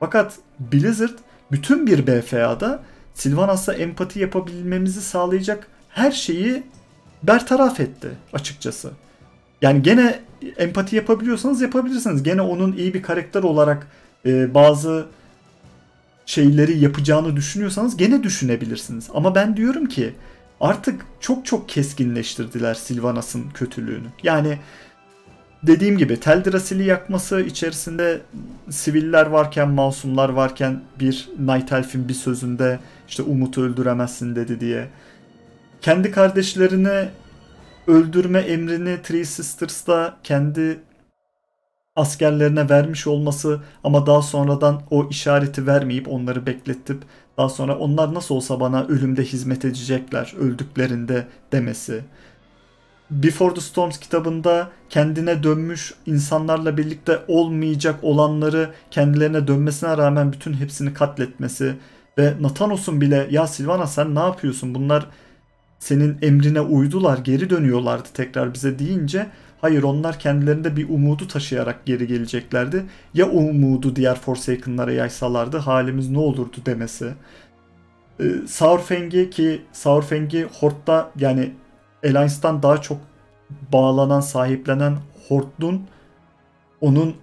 [0.00, 1.18] Fakat Blizzard
[1.52, 2.82] bütün bir BFA'da
[3.14, 6.62] Sylvanas'la empati yapabilmemizi sağlayacak her şeyi
[7.22, 8.90] bertaraf etti açıkçası.
[9.62, 10.20] Yani gene
[10.58, 12.22] empati yapabiliyorsanız yapabilirsiniz.
[12.22, 13.86] Gene onun iyi bir karakter olarak
[14.26, 15.06] e, bazı
[16.26, 19.08] şeyleri yapacağını düşünüyorsanız gene düşünebilirsiniz.
[19.14, 20.14] Ama ben diyorum ki
[20.62, 24.06] artık çok çok keskinleştirdiler Sylvanas'ın kötülüğünü.
[24.22, 24.58] Yani
[25.62, 28.20] dediğim gibi Teldrassil'i yakması içerisinde
[28.70, 34.88] siviller varken, masumlar varken bir Night Elf'in bir sözünde işte Umut'u öldüremezsin dedi diye.
[35.80, 37.08] Kendi kardeşlerini
[37.86, 40.80] öldürme emrini Three Sisters'ta kendi
[41.96, 47.02] askerlerine vermiş olması ama daha sonradan o işareti vermeyip onları bekletip
[47.38, 52.04] daha sonra onlar nasıl olsa bana ölümde hizmet edecekler öldüklerinde demesi.
[53.10, 60.94] Before the Storms kitabında kendine dönmüş insanlarla birlikte olmayacak olanları kendilerine dönmesine rağmen bütün hepsini
[60.94, 61.74] katletmesi
[62.18, 65.06] ve Nathanos'un bile ya Silvana sen ne yapıyorsun bunlar
[65.78, 69.26] senin emrine uydular geri dönüyorlardı tekrar bize deyince
[69.62, 72.84] hayır onlar kendilerinde bir umudu taşıyarak geri geleceklerdi.
[73.14, 77.14] Ya o umudu diğer Forsaken'lara yaysalardı halimiz ne olurdu demesi.
[78.20, 81.52] Ee, Saurfang'i ki Saurfang'i Hort'ta yani
[82.04, 82.98] Alliance'dan daha çok
[83.72, 84.96] bağlanan, sahiplenen
[85.28, 85.86] Hort'un
[86.80, 87.14] onun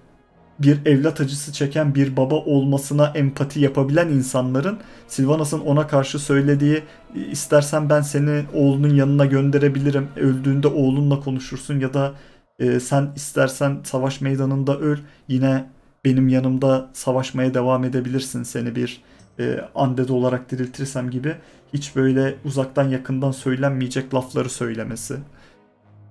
[0.59, 6.83] bir evlat acısı çeken bir baba olmasına empati yapabilen insanların Sylvanas'ın ona karşı söylediği
[7.31, 10.07] istersen ben seni oğlunun yanına gönderebilirim.
[10.15, 12.13] Öldüğünde oğlunla konuşursun ya da
[12.59, 15.65] e, sen istersen savaş meydanında öl yine
[16.05, 19.01] benim yanımda savaşmaya devam edebilirsin seni bir
[19.39, 21.35] e, undead olarak diriltirsem gibi
[21.73, 25.17] hiç böyle uzaktan yakından söylenmeyecek lafları söylemesi.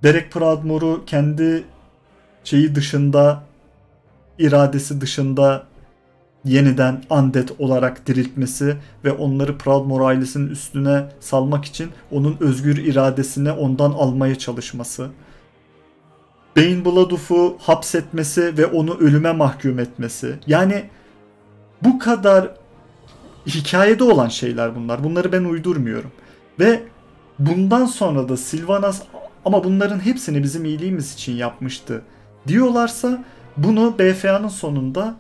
[0.02, 1.64] Derek Proudmoore'u kendi
[2.44, 3.47] şeyi dışında
[4.38, 5.66] iradesi dışında
[6.44, 13.90] yeniden undead olarak diriltmesi ve onları Proudmoore ailesinin üstüne salmak için onun özgür iradesini ondan
[13.90, 15.08] almaya çalışması.
[16.56, 20.38] Bane Bloodhoof'u hapsetmesi ve onu ölüme mahkum etmesi.
[20.46, 20.84] Yani
[21.82, 22.54] bu kadar
[23.46, 25.04] hikayede olan şeyler bunlar.
[25.04, 26.12] Bunları ben uydurmuyorum.
[26.60, 26.82] Ve
[27.38, 29.02] bundan sonra da Sylvanas
[29.44, 32.02] ama bunların hepsini bizim iyiliğimiz için yapmıştı
[32.48, 33.24] diyorlarsa
[33.58, 35.16] bunu BFA'nın sonunda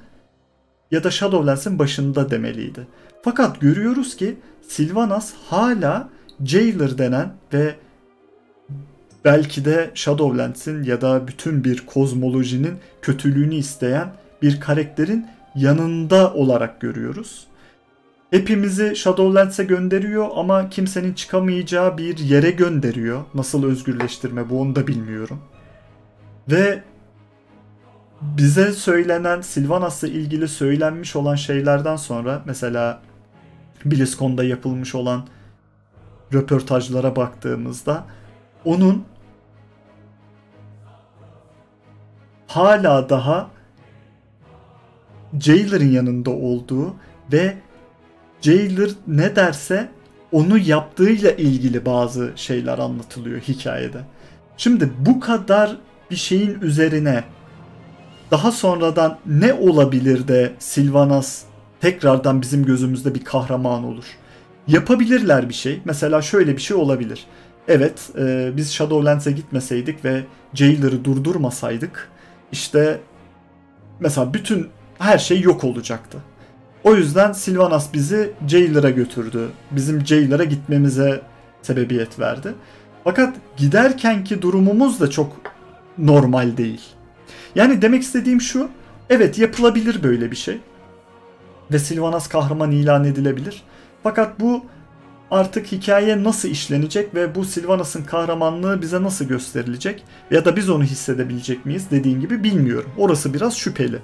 [0.90, 2.86] ya da Shadowlands'in başında demeliydi.
[3.22, 4.36] Fakat görüyoruz ki
[4.68, 6.08] Sylvanas hala
[6.44, 7.74] Jailer denen ve
[9.24, 17.46] belki de Shadowlands'in ya da bütün bir kozmolojinin kötülüğünü isteyen bir karakterin yanında olarak görüyoruz.
[18.30, 23.24] Hepimizi Shadowlands'e gönderiyor ama kimsenin çıkamayacağı bir yere gönderiyor.
[23.34, 25.40] Nasıl özgürleştirme bu onu da bilmiyorum.
[26.50, 26.82] Ve
[28.20, 33.00] bize söylenen Sylvanas'la ilgili söylenmiş olan şeylerden sonra mesela
[33.84, 35.26] BlizzCon'da yapılmış olan
[36.34, 38.04] röportajlara baktığımızda
[38.64, 39.04] onun
[42.46, 43.50] hala daha
[45.40, 46.94] Jailer'ın yanında olduğu
[47.32, 47.56] ve
[48.40, 49.88] Jailer ne derse
[50.32, 54.00] onu yaptığıyla ilgili bazı şeyler anlatılıyor hikayede.
[54.56, 55.76] Şimdi bu kadar
[56.10, 57.24] bir şeyin üzerine
[58.30, 61.42] daha sonradan ne olabilir de Sylvanas
[61.80, 64.04] tekrardan bizim gözümüzde bir kahraman olur.
[64.68, 65.80] Yapabilirler bir şey.
[65.84, 67.26] Mesela şöyle bir şey olabilir.
[67.68, 72.08] Evet e, biz Shadowlands'e gitmeseydik ve Jailer'ı durdurmasaydık
[72.52, 73.00] işte
[74.00, 76.18] mesela bütün her şey yok olacaktı.
[76.84, 79.48] O yüzden Sylvanas bizi Jailer'a götürdü.
[79.70, 81.22] Bizim Jailer'a gitmemize
[81.62, 82.54] sebebiyet verdi.
[83.04, 85.36] Fakat giderkenki durumumuz da çok
[85.98, 86.80] normal değil.
[87.54, 88.68] Yani demek istediğim şu.
[89.10, 90.60] Evet yapılabilir böyle bir şey.
[91.72, 93.62] Ve Sylvanas kahraman ilan edilebilir.
[94.02, 94.64] Fakat bu
[95.30, 100.84] artık hikaye nasıl işlenecek ve bu Sylvanas'ın kahramanlığı bize nasıl gösterilecek ya da biz onu
[100.84, 102.90] hissedebilecek miyiz dediğin gibi bilmiyorum.
[102.98, 103.98] Orası biraz şüpheli.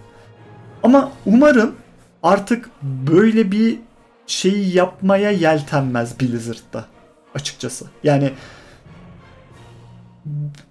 [0.83, 1.75] Ama umarım
[2.23, 3.79] artık böyle bir
[4.27, 6.85] şeyi yapmaya yeltenmez Blizzard'da
[7.35, 7.87] açıkçası.
[8.05, 8.31] Yani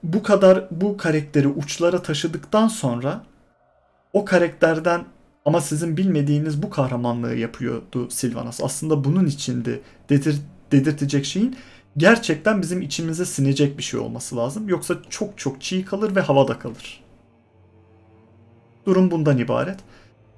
[0.03, 3.23] bu kadar bu karakteri uçlara taşıdıktan sonra
[4.13, 5.05] o karakterden
[5.45, 8.63] ama sizin bilmediğiniz bu kahramanlığı yapıyordu Sylvanas.
[8.63, 11.55] Aslında bunun içindi dedir, dedirtecek şeyin
[11.97, 14.69] gerçekten bizim içimize sinecek bir şey olması lazım.
[14.69, 17.03] Yoksa çok çok çiğ kalır ve havada kalır.
[18.85, 19.79] Durum bundan ibaret.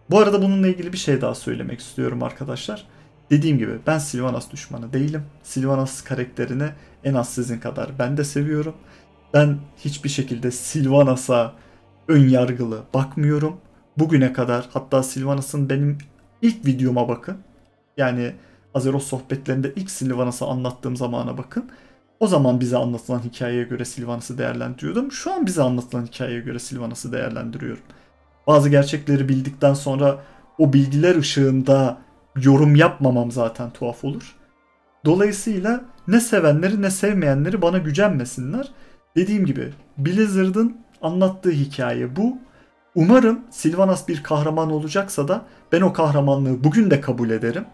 [0.10, 2.88] Bu arada bununla ilgili bir şey daha söylemek istiyorum arkadaşlar.
[3.30, 5.24] Dediğim gibi ben Sylvanas düşmanı değilim.
[5.44, 6.70] Sylvanas karakterini
[7.04, 8.76] en az sizin kadar ben de seviyorum.
[9.36, 11.54] Ben hiçbir şekilde Sylvanas'a
[12.08, 13.58] ön yargılı bakmıyorum.
[13.98, 15.98] Bugüne kadar hatta Sylvanas'ın benim
[16.42, 17.38] ilk videoma bakın.
[17.98, 18.34] Yani
[18.74, 21.70] Azeroth sohbetlerinde ilk Sylvanas'ı anlattığım zamana bakın.
[22.20, 25.12] O zaman bize anlatılan hikayeye göre Sylvanas'ı değerlendiriyordum.
[25.12, 27.84] Şu an bize anlatılan hikayeye göre Sylvanas'ı değerlendiriyorum.
[28.48, 30.20] Bazı gerçekleri bildikten sonra
[30.58, 31.98] o bilgiler ışığında
[32.42, 34.36] yorum yapmamam zaten tuhaf olur.
[35.06, 38.72] Dolayısıyla ne sevenleri ne sevmeyenleri bana gücenmesinler.
[39.16, 42.38] Dediğim gibi Blizzard'ın anlattığı hikaye bu.
[42.96, 47.66] Umarım Sylvanas bir kahraman olacaksa da ben o kahramanlığı bugün de kabul ederim.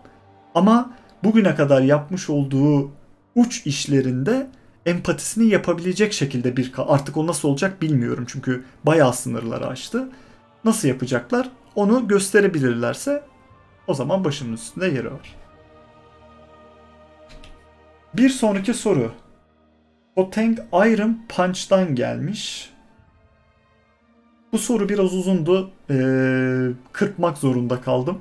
[0.56, 2.91] Ama bugüne kadar yapmış olduğu
[3.36, 4.47] uç işlerinde
[4.86, 10.10] empatisini yapabilecek şekilde bir artık o nasıl olacak bilmiyorum çünkü bayağı sınırları aştı.
[10.65, 11.49] Nasıl yapacaklar?
[11.75, 13.23] Onu gösterebilirlerse
[13.88, 15.36] o zaman başımın üstünde yeri var.
[18.13, 19.12] Bir sonraki soru.
[20.15, 22.69] Poteng Iron Punch'tan gelmiş.
[24.52, 25.71] Bu soru biraz uzundu.
[25.89, 28.19] Ee, kırpmak zorunda kaldım.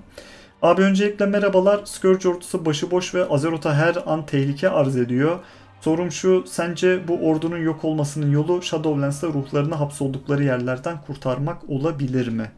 [0.63, 1.81] Abi öncelikle merhabalar.
[1.85, 5.39] Scourge ordusu başıboş ve Azeroth'a her an tehlike arz ediyor.
[5.81, 12.51] Sorum şu, sence bu ordunun yok olmasının yolu Shadowlands'ta ruhlarını hapsoldukları yerlerden kurtarmak olabilir mi?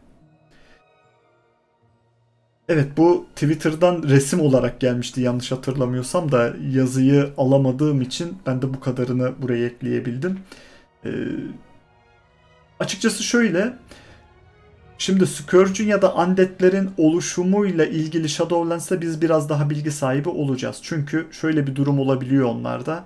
[2.69, 8.79] Evet bu Twitter'dan resim olarak gelmişti yanlış hatırlamıyorsam da yazıyı alamadığım için ben de bu
[8.79, 10.39] kadarını buraya ekleyebildim.
[11.05, 11.09] Ee,
[12.79, 13.73] açıkçası şöyle
[14.97, 20.79] Şimdi Scourge'ün ya da Undead'lerin oluşumuyla ilgili Shadowlands'ta biz biraz daha bilgi sahibi olacağız.
[20.81, 23.05] Çünkü şöyle bir durum olabiliyor onlarda.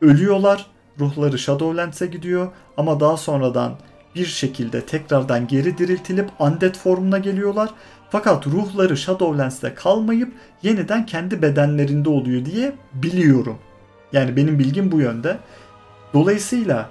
[0.00, 0.66] Ölüyorlar,
[1.00, 3.78] ruhları Shadowlands'e gidiyor ama daha sonradan
[4.14, 7.70] bir şekilde tekrardan geri diriltilip Undead formuna geliyorlar.
[8.10, 13.58] Fakat ruhları Shadowlands'te kalmayıp yeniden kendi bedenlerinde oluyor diye biliyorum.
[14.12, 15.38] Yani benim bilgim bu yönde.
[16.14, 16.90] Dolayısıyla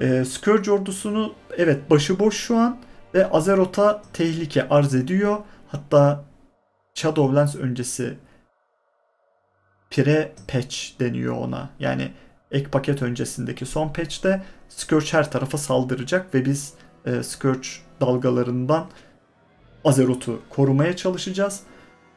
[0.00, 2.76] e, Scourge ordusunu evet başıboş şu an
[3.14, 5.38] ve Azeroth'a tehlike arz ediyor.
[5.68, 6.24] Hatta
[6.94, 8.18] Shadowlands öncesi
[9.90, 11.70] pre patch deniyor ona.
[11.78, 12.12] Yani
[12.50, 16.74] ek paket öncesindeki son patch'te Scourge her tarafa saldıracak ve biz
[17.06, 17.68] e, Scourge
[18.00, 18.86] dalgalarından
[19.84, 21.60] Azeroth'u korumaya çalışacağız.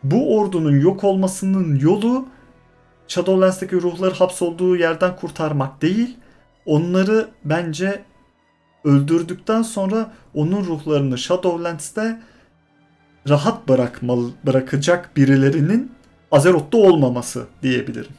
[0.04, 2.26] Bu ordunun yok olmasının yolu
[3.08, 6.18] Shadowlands'taki ruhları hapsolduğu yerden kurtarmak değil.
[6.66, 8.04] Onları bence
[8.84, 12.22] öldürdükten sonra onun ruhlarını Shadowlands'te
[13.30, 15.92] rahat bırakmalı, bırakacak birilerinin
[16.32, 18.14] Azeroth'ta olmaması diyebilirim.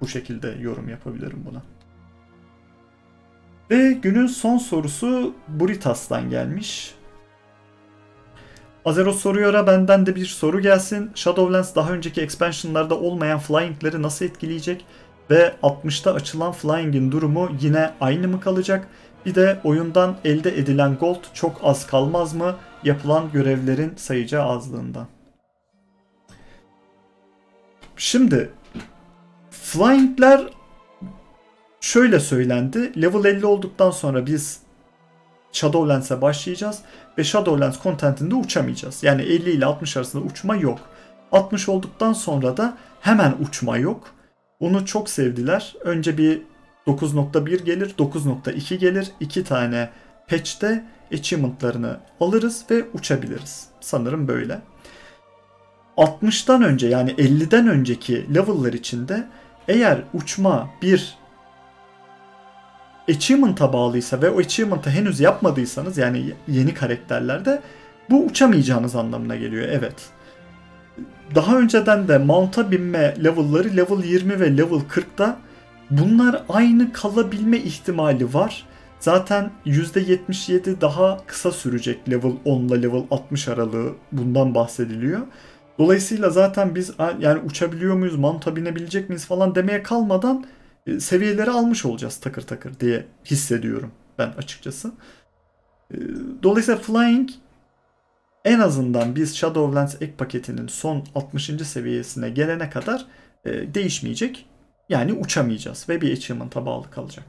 [0.00, 1.62] Bu şekilde yorum yapabilirim buna.
[3.70, 6.94] Ve günün son sorusu Buritas'tan gelmiş.
[8.84, 11.10] Azeroth soruyor'a benden de bir soru gelsin.
[11.14, 14.84] Shadowlands daha önceki expansionlarda olmayan flying'leri nasıl etkileyecek?
[15.30, 18.88] Ve 60'ta açılan flying'in durumu yine aynı mı kalacak?
[19.26, 22.56] Bir de oyundan elde edilen gold çok az kalmaz mı?
[22.84, 25.06] Yapılan görevlerin sayıca azlığından.
[27.96, 28.50] Şimdi
[29.50, 30.46] flying'ler
[31.86, 33.02] şöyle söylendi.
[33.02, 34.58] Level 50 olduktan sonra biz
[35.52, 36.78] Shadowlands'e başlayacağız
[37.18, 39.02] ve Shadowlands contentinde uçamayacağız.
[39.02, 40.78] Yani 50 ile 60 arasında uçma yok.
[41.32, 44.10] 60 olduktan sonra da hemen uçma yok.
[44.60, 45.74] Bunu çok sevdiler.
[45.80, 46.42] Önce bir
[46.86, 49.10] 9.1 gelir, 9.2 gelir.
[49.20, 49.90] 2 tane
[50.28, 53.66] patch'te achievement'larını alırız ve uçabiliriz.
[53.80, 54.60] Sanırım böyle.
[55.96, 59.26] 60'tan önce yani 50'den önceki level'lar içinde
[59.68, 61.25] eğer uçma bir
[63.08, 67.62] achievement'a bağlıysa ve o achievement'ı henüz yapmadıysanız yani yeni karakterlerde
[68.10, 69.68] bu uçamayacağınız anlamına geliyor.
[69.68, 69.94] Evet.
[71.34, 75.36] Daha önceden de mount'a binme level'ları level 20 ve level 40'da
[75.90, 78.66] bunlar aynı kalabilme ihtimali var.
[79.00, 85.20] Zaten %77 daha kısa sürecek level 10 ile level 60 aralığı bundan bahsediliyor.
[85.78, 90.44] Dolayısıyla zaten biz yani uçabiliyor muyuz, manta binebilecek miyiz falan demeye kalmadan
[91.00, 94.92] seviyeleri almış olacağız takır takır diye hissediyorum ben açıkçası.
[95.90, 95.96] E,
[96.42, 97.30] dolayısıyla Flying
[98.44, 101.44] en azından biz Shadowlands ek paketinin son 60.
[101.44, 103.06] seviyesine gelene kadar
[103.44, 104.46] e, değişmeyecek.
[104.88, 107.24] Yani uçamayacağız ve bir achievement'a bağlı kalacak.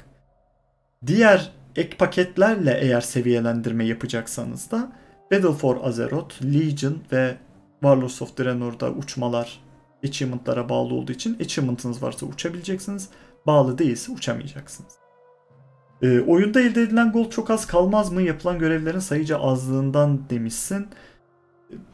[1.06, 4.92] Diğer ek paketlerle eğer seviyelendirme yapacaksanız da
[5.32, 7.38] Battle for Azeroth, Legion ve
[7.82, 9.60] Warlords of Draenor'da uçmalar
[10.06, 13.10] achievement'lara bağlı olduğu için achievement'ınız varsa uçabileceksiniz.
[13.48, 14.94] Bağlı değilse uçamayacaksınız.
[16.02, 18.22] E, oyunda elde edilen gold çok az kalmaz mı?
[18.22, 20.88] Yapılan görevlerin sayıca azlığından demişsin.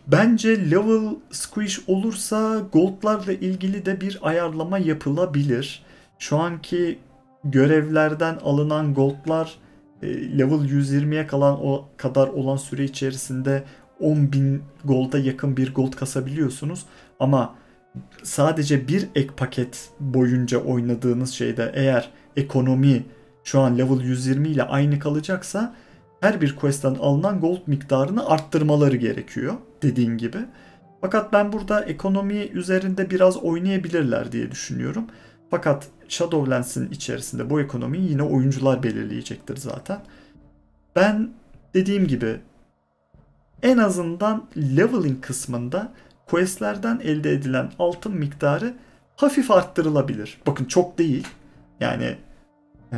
[0.07, 5.85] Bence level squish olursa goldlarla ilgili de bir ayarlama yapılabilir.
[6.19, 6.99] Şu anki
[7.43, 9.57] görevlerden alınan goldlar
[10.01, 13.63] e, level 120'ye kalan o kadar olan süre içerisinde
[14.01, 16.85] 10.000 golda yakın bir gold kasabiliyorsunuz.
[17.19, 17.55] Ama
[18.23, 23.05] sadece bir ek paket boyunca oynadığınız şeyde eğer ekonomi
[23.43, 25.75] şu an level 120 ile aynı kalacaksa
[26.19, 30.37] her bir quest'ten alınan gold miktarını arttırmaları gerekiyor dediğin gibi.
[31.01, 35.05] Fakat ben burada ekonomi üzerinde biraz oynayabilirler diye düşünüyorum.
[35.51, 39.99] Fakat Shadowlands'in içerisinde bu ekonomiyi yine oyuncular belirleyecektir zaten.
[40.95, 41.29] Ben
[41.73, 42.39] dediğim gibi
[43.63, 45.93] en azından leveling kısmında
[46.29, 48.73] questlerden elde edilen altın miktarı
[49.15, 50.41] hafif arttırılabilir.
[50.47, 51.27] Bakın çok değil.
[51.79, 52.17] Yani
[52.93, 52.97] e,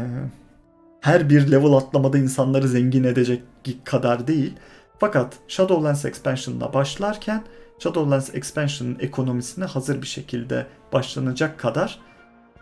[1.02, 3.44] her bir level atlamada insanları zengin edecek
[3.84, 4.54] kadar değil.
[5.00, 7.44] Fakat Shadowlands Expansion'da başlarken
[7.80, 12.00] Shadowlands Expansion'ın ekonomisine hazır bir şekilde başlanacak kadar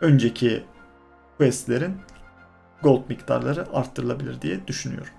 [0.02, 0.64] önceki
[1.38, 1.96] questlerin
[2.84, 5.14] gold miktarları arttırılabilir diye düşünüyorum.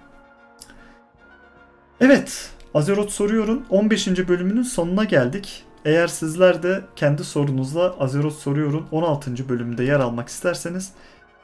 [2.01, 4.29] Evet, Azeroth Soruyor'un 15.
[4.29, 5.65] bölümünün sonuna geldik.
[5.85, 9.49] Eğer sizler de kendi sorunuzla Azeroth Soruyor'un 16.
[9.49, 10.93] bölümünde yer almak isterseniz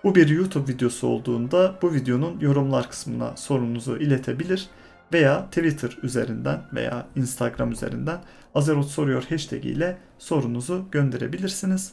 [0.04, 4.68] bu bir YouTube videosu olduğunda bu videonun yorumlar kısmına sorunuzu iletebilir
[5.12, 8.20] veya Twitter üzerinden veya Instagram üzerinden
[8.54, 11.92] Azeroth Soruyor hashtag ile sorunuzu gönderebilirsiniz.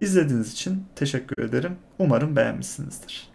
[0.00, 1.76] İzlediğiniz için teşekkür ederim.
[1.98, 3.31] Umarım beğenmişsinizdir.